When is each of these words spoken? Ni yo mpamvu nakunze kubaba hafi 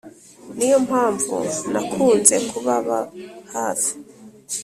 Ni 0.57 0.65
yo 0.71 0.77
mpamvu 0.87 1.35
nakunze 1.71 2.35
kubaba 2.49 2.97
hafi 3.55 3.91